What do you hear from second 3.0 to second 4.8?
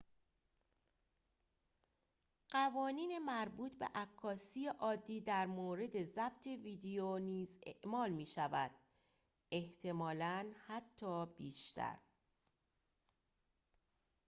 مربوط به عکاسی